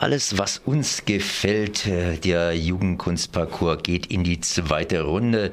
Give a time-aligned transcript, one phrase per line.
[0.00, 5.52] Alles, was uns gefällt, äh, der Jugendkunstparcours geht in die zweite Runde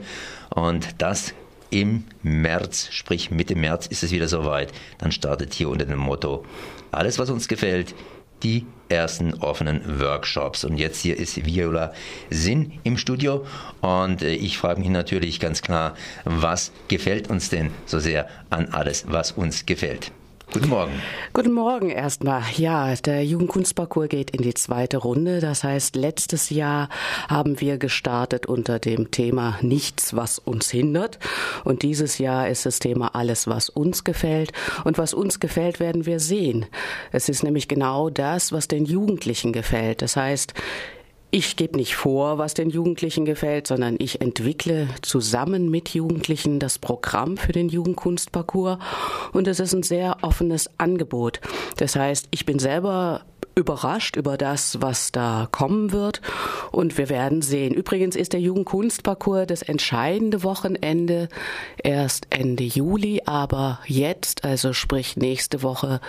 [0.55, 1.33] und das
[1.70, 4.71] im März, sprich Mitte März ist es wieder soweit.
[4.99, 6.46] Dann startet hier unter dem Motto
[6.91, 7.94] Alles, was uns gefällt,
[8.41, 10.64] die ersten offenen Workshops.
[10.64, 11.92] Und jetzt hier ist Viola
[12.29, 13.46] Sinn im Studio
[13.82, 18.70] und äh, ich frage mich natürlich ganz klar, was gefällt uns denn so sehr an
[18.70, 20.14] alles, was uns gefällt?
[20.54, 20.94] Guten Morgen.
[21.34, 22.41] Guten Morgen erstmal.
[22.55, 25.41] Ja, der Jugendkunstparcours geht in die zweite Runde.
[25.41, 26.88] Das heißt, letztes Jahr
[27.28, 31.20] haben wir gestartet unter dem Thema Nichts, was uns hindert.
[31.66, 34.54] Und dieses Jahr ist das Thema Alles, was uns gefällt.
[34.86, 36.66] Und was uns gefällt, werden wir sehen.
[37.12, 40.02] Es ist nämlich genau das, was den Jugendlichen gefällt.
[40.02, 40.54] Das heißt,
[41.30, 46.80] ich gebe nicht vor, was den Jugendlichen gefällt, sondern ich entwickle zusammen mit Jugendlichen das
[46.80, 48.80] Programm für den Jugendkunstparcours
[49.34, 51.41] und es ist ein sehr offenes Angebot.
[51.77, 53.21] Das heißt, ich bin selber
[53.58, 56.22] überrascht über das, was da kommen wird.
[56.72, 57.74] Und wir werden sehen.
[57.74, 61.27] Übrigens ist der Jugendkunstparcours das entscheidende Wochenende
[61.84, 65.99] erst Ende Juli, aber jetzt, also sprich nächste Woche,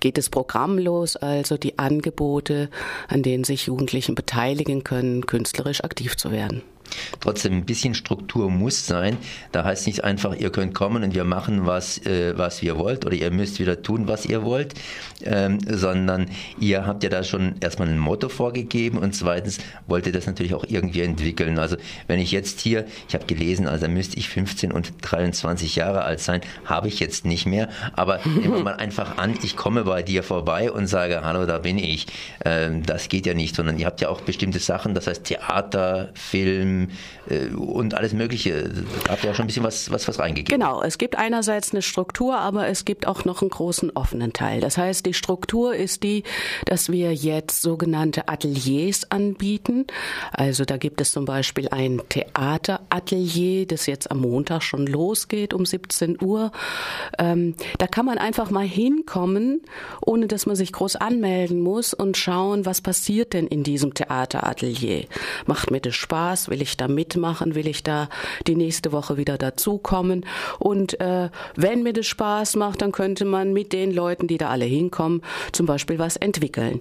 [0.00, 2.70] geht das Programm los, also die Angebote,
[3.08, 6.62] an denen sich Jugendlichen beteiligen können, künstlerisch aktiv zu werden.
[7.20, 9.16] Trotzdem ein bisschen Struktur muss sein.
[9.52, 13.04] Da heißt nicht einfach, ihr könnt kommen und wir machen was, äh, was ihr wollt
[13.06, 14.74] oder ihr müsst wieder tun, was ihr wollt,
[15.24, 16.26] ähm, sondern
[16.58, 20.54] ihr habt ja da schon erstmal ein Motto vorgegeben und zweitens wollt ihr das natürlich
[20.54, 21.58] auch irgendwie entwickeln.
[21.58, 26.02] Also wenn ich jetzt hier, ich habe gelesen, also müsste ich 15 und 23 Jahre
[26.02, 29.84] alt sein, habe ich jetzt nicht mehr, aber nehmen wir mal einfach an, ich komme
[29.84, 32.06] bei dir vorbei und sage, hallo, da bin ich.
[32.44, 36.10] Ähm, das geht ja nicht, sondern ihr habt ja auch bestimmte Sachen, das heißt Theater,
[36.14, 36.71] Film,
[37.28, 38.70] äh, und alles Mögliche.
[39.04, 40.58] Da habt ihr ja schon ein bisschen was, was, was reingegeben.
[40.58, 44.60] Genau, es gibt einerseits eine Struktur, aber es gibt auch noch einen großen offenen Teil.
[44.60, 46.24] Das heißt, die Struktur ist die,
[46.64, 49.86] dass wir jetzt sogenannte Ateliers anbieten.
[50.32, 55.66] Also da gibt es zum Beispiel ein Theateratelier, das jetzt am Montag schon losgeht um
[55.66, 56.52] 17 Uhr.
[57.18, 59.62] Ähm, da kann man einfach mal hinkommen,
[60.00, 65.04] ohne dass man sich groß anmelden muss und schauen, was passiert denn in diesem Theateratelier.
[65.46, 66.48] Macht mir das Spaß?
[66.48, 67.54] Will ich ich da mitmachen?
[67.54, 68.08] Will ich da
[68.46, 70.26] die nächste Woche wieder dazukommen?
[70.58, 74.48] Und äh, wenn mir das Spaß macht, dann könnte man mit den Leuten, die da
[74.48, 76.80] alle hinkommen, zum Beispiel was entwickeln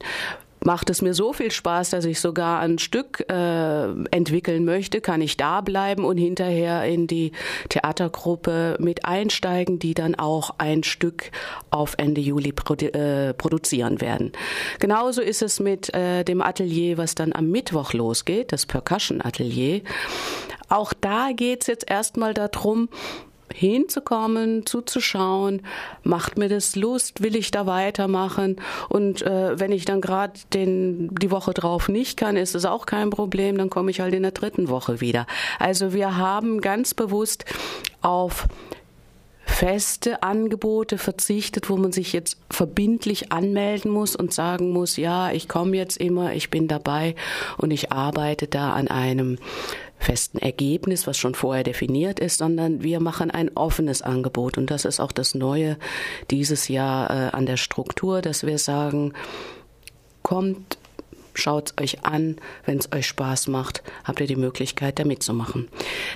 [0.64, 5.22] macht es mir so viel Spaß, dass ich sogar ein Stück äh, entwickeln möchte, kann
[5.22, 7.32] ich da bleiben und hinterher in die
[7.70, 11.32] Theatergruppe mit einsteigen, die dann auch ein Stück
[11.72, 14.32] auf Ende Juli produ äh, produzieren werden.
[14.80, 19.82] Genauso ist es mit äh, dem Atelier, was dann am Mittwoch losgeht, das Percussion Atelier.
[20.70, 22.88] Auch da geht es jetzt erstmal darum,
[23.54, 25.62] hinzukommen, zuzuschauen,
[26.04, 28.58] macht mir das Lust, will ich da weitermachen
[28.90, 33.10] und äh, wenn ich dann gerade die Woche drauf nicht kann, ist es auch kein
[33.10, 35.28] Problem, dann komme ich halt in der dritten Woche wieder.
[35.60, 37.46] Also wir haben ganz bewusst
[38.02, 38.48] auf
[39.52, 45.48] feste Angebote verzichtet, wo man sich jetzt verbindlich anmelden muss und sagen muss, ja, ich
[45.48, 47.16] komme jetzt immer, ich bin dabei
[47.58, 49.38] und ich arbeite da an einem
[50.02, 54.58] festen Ergebnis, was schon vorher definiert ist, sondern wir machen ein offenes Angebot.
[54.58, 55.78] Und das ist auch das Neue
[56.32, 59.14] dieses Jahr äh, an der Struktur, dass wir sagen,
[60.24, 60.78] kommt,
[61.34, 65.70] schaut es euch an, wenn es euch Spaß macht, habt ihr die Möglichkeit, da mitzumachen.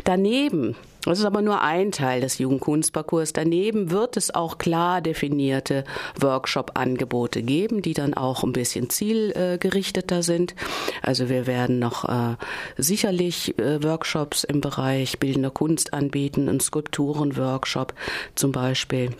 [0.04, 3.34] Daneben das ist aber nur ein Teil des Jugendkunstparcours.
[3.34, 5.84] Daneben wird es auch klar definierte
[6.20, 10.56] Workshop-Angebote geben, die dann auch ein bisschen zielgerichteter sind.
[11.02, 12.36] Also wir werden noch äh,
[12.78, 17.94] sicherlich äh, Workshops im Bereich bildender Kunst anbieten, einen Skulpturen-Workshop
[18.36, 19.12] zum Beispiel.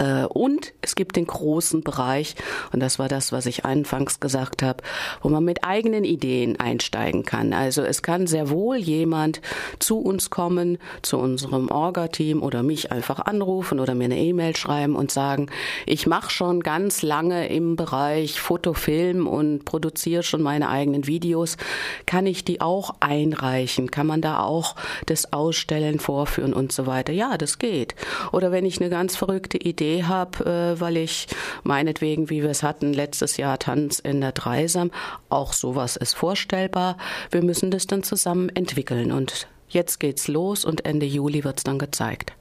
[0.00, 2.34] Äh, und es gibt den großen Bereich,
[2.72, 4.82] und das war das, was ich anfangs gesagt habe,
[5.22, 7.52] wo man mit eigenen Ideen einsteigen kann.
[7.52, 9.40] Also es kann sehr wohl jemand
[9.78, 14.96] zu uns kommen, zu unserem Orga-Team oder mich einfach anrufen oder mir eine E-Mail schreiben
[14.96, 15.50] und sagen,
[15.86, 21.58] ich mache schon ganz lange im Bereich Fotofilm und produziere schon meine eigenen Videos.
[22.06, 23.90] Kann ich die auch einreichen?
[23.90, 24.76] Kann man da auch
[25.06, 27.12] das Ausstellen vorführen und so weiter?
[27.12, 27.94] Ja, das geht.
[28.32, 31.26] Oder wenn ich eine ganz verrückte Idee Idee habe, äh, weil ich
[31.62, 34.90] meinetwegen, wie wir es hatten, letztes Jahr Tanz in der Dreisam,
[35.28, 36.96] auch sowas ist vorstellbar.
[37.30, 41.78] Wir müssen das dann zusammen entwickeln und jetzt geht's los und Ende Juli wird's dann
[41.78, 42.32] gezeigt.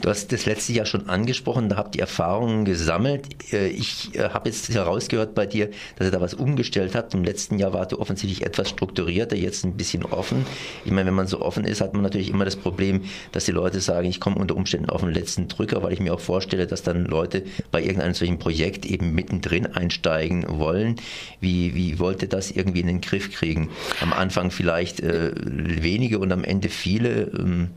[0.00, 3.52] Du hast das letzte Jahr schon angesprochen, da habt ihr Erfahrungen gesammelt.
[3.52, 7.12] Äh, ich äh, habe jetzt herausgehört bei dir, dass ihr da was umgestellt habt.
[7.12, 10.46] Im letzten Jahr wart ihr offensichtlich etwas strukturierter, jetzt ein bisschen offen.
[10.86, 13.02] Ich meine, wenn man so offen ist, hat man natürlich immer das Problem,
[13.32, 16.14] dass die Leute sagen, ich komme unter Umständen auf den letzten Drücker, weil ich mir
[16.14, 20.96] auch vorstelle, dass dann Leute bei irgendeinem solchen Projekt eben mittendrin einsteigen wollen.
[21.40, 23.68] Wie, wie wollt ihr das irgendwie in den Griff kriegen?
[24.00, 27.30] Am Anfang vielleicht äh, wenige und am Ende viele.
[27.38, 27.70] Ähm,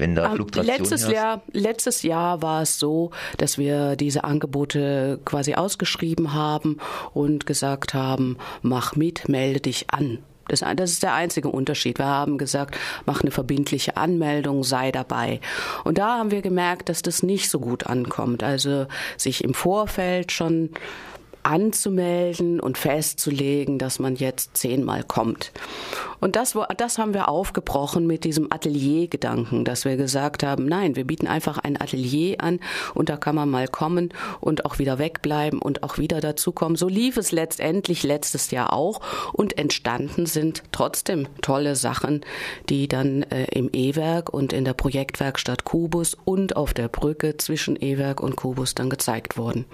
[0.00, 1.14] wenn da Fluktuation letztes herrscht?
[1.14, 6.78] Jahr, letztes Jahr war es so, dass wir diese Angebote quasi ausgeschrieben haben
[7.14, 10.18] und gesagt haben, mach mit, melde dich an.
[10.48, 11.98] Das, das, ist der einzige Unterschied.
[11.98, 12.76] Wir haben gesagt,
[13.06, 15.40] mach eine verbindliche Anmeldung, sei dabei.
[15.84, 18.42] Und da haben wir gemerkt, dass das nicht so gut ankommt.
[18.42, 18.86] Also
[19.16, 20.70] sich im Vorfeld schon
[21.42, 25.52] anzumelden und festzulegen, dass man jetzt zehnmal kommt.
[26.20, 31.04] Und das, das haben wir aufgebrochen mit diesem Ateliergedanken, dass wir gesagt haben, nein, wir
[31.04, 32.60] bieten einfach ein Atelier an
[32.94, 34.10] und da kann man mal kommen
[34.40, 36.76] und auch wieder wegbleiben und auch wieder dazukommen.
[36.76, 39.00] So lief es letztendlich letztes Jahr auch
[39.32, 42.20] und entstanden sind trotzdem tolle Sachen,
[42.68, 47.80] die dann äh, im E-Werk und in der Projektwerkstatt Kubus und auf der Brücke zwischen
[47.80, 49.64] E-Werk und Kubus dann gezeigt wurden.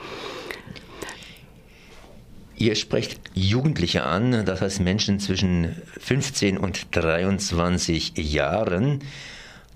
[2.58, 9.00] Ihr sprecht Jugendliche an, das heißt Menschen zwischen 15 und 23 Jahren.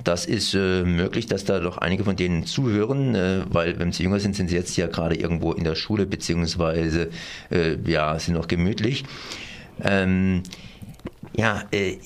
[0.03, 4.03] Das ist äh, möglich, dass da doch einige von denen zuhören, äh, weil wenn sie
[4.05, 7.11] jünger sind, sind sie jetzt ja gerade irgendwo in der Schule beziehungsweise
[7.50, 9.05] äh, ja sind noch gemütlich.
[9.82, 10.43] Ähm,
[11.37, 11.99] ja, äh,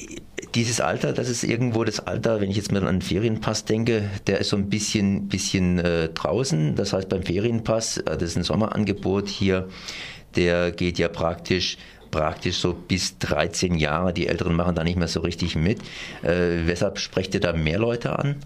[0.55, 4.09] dieses Alter, das ist irgendwo das Alter, wenn ich jetzt mal an den Ferienpass denke,
[4.27, 6.75] der ist so ein bisschen, bisschen äh, draußen.
[6.75, 9.69] Das heißt beim Ferienpass, äh, das ist ein Sommerangebot hier
[10.37, 11.77] der geht ja praktisch
[12.11, 14.13] praktisch so bis 13 Jahre.
[14.13, 15.81] Die Älteren machen da nicht mehr so richtig mit.
[16.23, 18.37] Äh, weshalb sprecht ihr da mehr Leute an?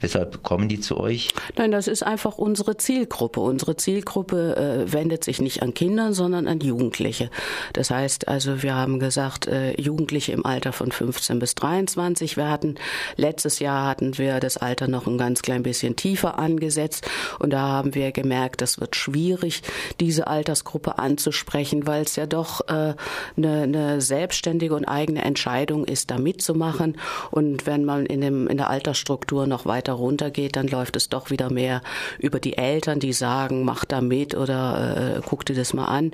[0.00, 1.28] Weshalb kommen die zu euch?
[1.56, 3.40] Nein, das ist einfach unsere Zielgruppe.
[3.40, 7.30] Unsere Zielgruppe äh, wendet sich nicht an Kinder, sondern an Jugendliche.
[7.72, 12.36] Das heißt also, wir haben gesagt, äh, Jugendliche im Alter von 15 bis 23.
[12.36, 12.76] Wir hatten
[13.16, 17.08] letztes Jahr hatten wir das Alter noch ein ganz klein bisschen tiefer angesetzt
[17.38, 19.62] und da haben wir gemerkt, das wird schwierig,
[20.00, 22.94] diese Altersgruppe anzusprechen, weil es ja doch äh,
[23.36, 26.98] eine, eine selbstständige und eigene Entscheidung ist, da mitzumachen.
[27.30, 31.08] Und wenn man in, dem, in der Altersstruktur noch weiter weiter runtergeht, dann läuft es
[31.08, 31.82] doch wieder mehr
[32.18, 36.12] über die Eltern, die sagen, mach da mit oder äh, guck dir das mal an.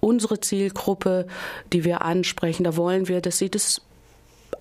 [0.00, 1.26] Unsere Zielgruppe,
[1.72, 3.80] die wir ansprechen, da wollen wir, dass sie das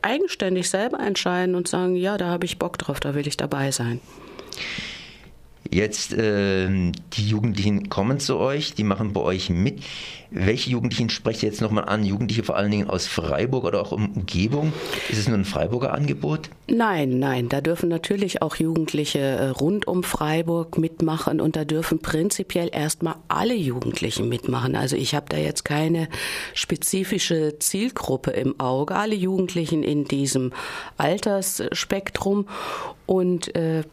[0.01, 3.71] eigenständig selber entscheiden und sagen, ja, da habe ich Bock drauf, da will ich dabei
[3.71, 3.99] sein.
[5.71, 6.67] Jetzt, äh,
[7.13, 9.83] die Jugendlichen kommen zu euch, die machen bei euch mit.
[10.29, 12.03] Welche Jugendlichen sprecht ihr jetzt nochmal an?
[12.03, 14.73] Jugendliche vor allen Dingen aus Freiburg oder auch um Umgebung?
[15.09, 16.49] Ist es nur ein Freiburger Angebot?
[16.67, 17.47] Nein, nein.
[17.47, 23.15] Da dürfen natürlich auch Jugendliche äh, rund um Freiburg mitmachen und da dürfen prinzipiell erstmal
[23.29, 24.75] alle Jugendlichen mitmachen.
[24.75, 26.09] Also ich habe da jetzt keine
[26.53, 28.95] spezifische Zielgruppe im Auge.
[28.95, 30.51] Alle Jugendlichen in diesem
[30.97, 32.47] Altersspektrum
[33.05, 33.83] und äh,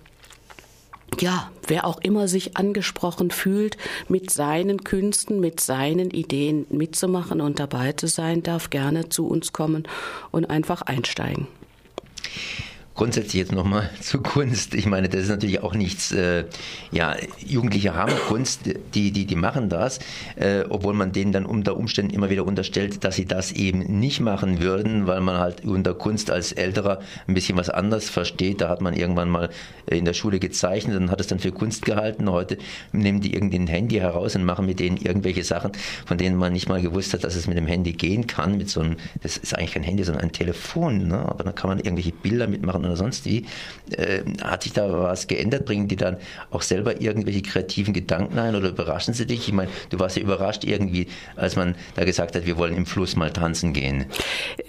[1.21, 3.77] ja, wer auch immer sich angesprochen fühlt,
[4.09, 9.53] mit seinen Künsten, mit seinen Ideen mitzumachen und dabei zu sein, darf gerne zu uns
[9.53, 9.87] kommen
[10.31, 11.47] und einfach einsteigen
[12.95, 14.75] grundsätzlich jetzt nochmal zu Kunst.
[14.75, 16.45] Ich meine, das ist natürlich auch nichts, äh,
[16.93, 18.61] ja, Jugendliche haben Kunst,
[18.95, 19.99] die, die, die machen das,
[20.37, 24.21] äh, obwohl man denen dann unter Umständen immer wieder unterstellt, dass sie das eben nicht
[24.21, 28.61] machen würden, weil man halt unter Kunst als Älterer ein bisschen was anders versteht.
[28.61, 29.51] Da hat man irgendwann mal
[29.87, 32.31] in der Schule gezeichnet und hat es dann für Kunst gehalten.
[32.31, 32.59] Heute
[32.93, 35.73] nehmen die irgendwie ein Handy heraus und machen mit denen irgendwelche Sachen,
[36.07, 38.57] von denen man nicht mal gewusst hat, dass es mit dem Handy gehen kann.
[38.57, 41.19] Mit so einem, das ist eigentlich kein Handy, sondern ein Telefon, ne?
[41.19, 43.47] aber da kann man irgendwelche Bilder mitmachen oder sonst wie.
[43.91, 45.67] Äh, hat sich da was geändert?
[45.67, 46.17] Bringen die dann
[46.51, 49.49] auch selber irgendwelche kreativen Gedanken ein oder überraschen sie dich?
[49.49, 52.87] Ich meine, du warst ja überrascht irgendwie, als man da gesagt hat, wir wollen im
[52.87, 54.07] Fluss mal tanzen gehen.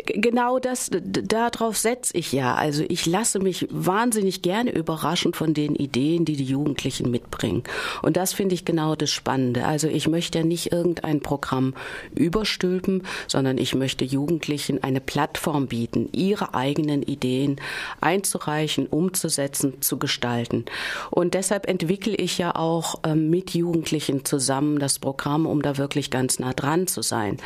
[0.05, 2.55] Genau das, darauf setze ich ja.
[2.55, 7.63] Also ich lasse mich wahnsinnig gerne überraschen von den Ideen, die die Jugendlichen mitbringen.
[8.01, 9.65] Und das finde ich genau das Spannende.
[9.65, 11.73] Also ich möchte ja nicht irgendein Programm
[12.13, 17.57] überstülpen, sondern ich möchte Jugendlichen eine Plattform bieten, ihre eigenen Ideen
[18.05, 20.65] einzureichen, umzusetzen, zu gestalten.
[21.09, 26.11] Und deshalb entwickle ich ja auch ähm, mit Jugendlichen zusammen das Programm, um da wirklich
[26.11, 27.37] ganz nah dran zu sein.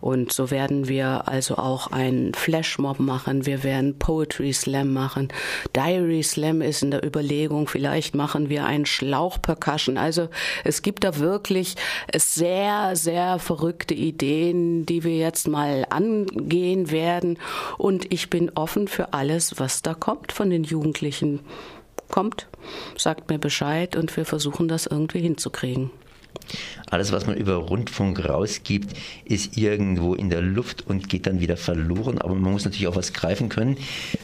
[0.00, 5.28] Und so werden wir also auch einen Flashmob machen, wir werden Poetry Slam machen.
[5.74, 9.98] Diary Slam ist in der Überlegung, vielleicht machen wir einen Schlauchpercussion.
[9.98, 10.28] Also
[10.62, 11.74] es gibt da wirklich
[12.14, 17.38] sehr, sehr verrückte Ideen, die wir jetzt mal angehen werden.
[17.78, 21.40] Und ich bin offen für alles, was da kommt von den Jugendlichen.
[22.10, 22.46] kommt,
[22.96, 25.90] sagt mir Bescheid und wir versuchen das irgendwie hinzukriegen.
[26.90, 31.56] Alles, was man über Rundfunk rausgibt, ist irgendwo in der Luft und geht dann wieder
[31.56, 32.18] verloren.
[32.18, 33.78] Aber man muss natürlich auch was greifen können.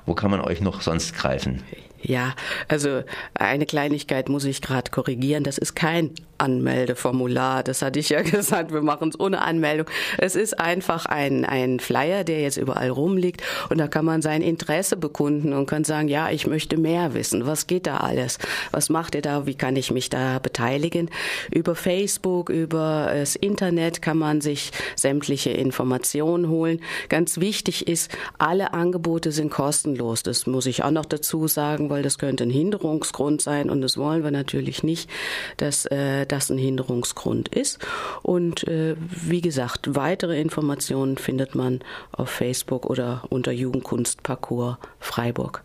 [0.06, 1.62] Wo kann man euch noch sonst greifen?
[2.08, 2.34] Ja,
[2.68, 3.02] also
[3.34, 5.44] eine Kleinigkeit muss ich gerade korrigieren.
[5.44, 7.62] Das ist kein Anmeldeformular.
[7.62, 8.72] Das hatte ich ja gesagt.
[8.72, 9.86] Wir machen es ohne Anmeldung.
[10.16, 13.42] Es ist einfach ein, ein Flyer, der jetzt überall rumliegt.
[13.68, 17.46] Und da kann man sein Interesse bekunden und kann sagen, ja, ich möchte mehr wissen.
[17.46, 18.38] Was geht da alles?
[18.70, 19.46] Was macht ihr da?
[19.46, 21.10] Wie kann ich mich da beteiligen?
[21.50, 26.80] Über Facebook, über das Internet kann man sich sämtliche Informationen holen.
[27.10, 30.22] Ganz wichtig ist, alle Angebote sind kostenlos.
[30.22, 33.96] Das muss ich auch noch dazu sagen, weil das könnte ein Hinderungsgrund sein und das
[33.96, 35.10] wollen wir natürlich nicht,
[35.56, 37.78] dass äh, das ein Hinderungsgrund ist.
[38.22, 41.80] Und äh, wie gesagt, weitere Informationen findet man
[42.12, 45.62] auf Facebook oder unter Jugendkunstparcours Freiburg.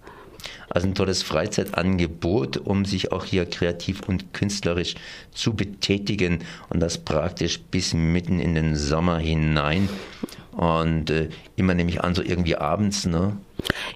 [0.69, 4.95] Also ein tolles Freizeitangebot, um sich auch hier kreativ und künstlerisch
[5.31, 9.87] zu betätigen und das praktisch bis mitten in den Sommer hinein.
[10.55, 13.37] Und äh, immer nehme ich an, so irgendwie abends, ne?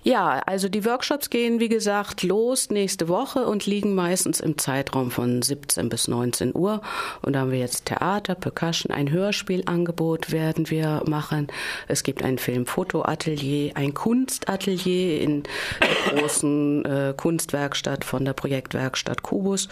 [0.04, 5.12] Ja, also die Workshops gehen, wie gesagt, los nächste Woche und liegen meistens im Zeitraum
[5.12, 6.82] von 17 bis 19 Uhr.
[7.22, 11.48] Und da haben wir jetzt Theater, Percussion, ein Hörspielangebot werden wir machen.
[11.88, 15.44] Es gibt ein Film-Foto-Atelier, ein Kunstatelier in
[15.82, 19.68] der großen äh, Kunstwerkstatt von der Projektwerkstatt Kubus.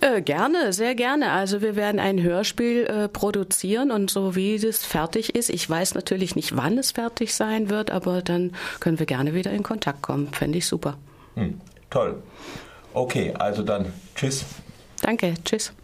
[0.00, 1.32] Äh, gerne, sehr gerne.
[1.32, 5.94] Also wir werden ein Hörspiel äh, produzieren und so wie das fertig ist, ich weiß
[5.94, 10.02] natürlich nicht, wann es fertig sein wird, aber dann können wir gerne wieder in Kontakt
[10.02, 10.28] kommen.
[10.32, 10.96] Fände ich super.
[11.34, 12.22] Hm, toll.
[12.92, 14.44] Okay, also dann tschüss.
[15.02, 15.72] Danke, tschüss.